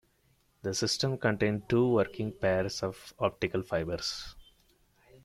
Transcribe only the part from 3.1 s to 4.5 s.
optical fibers.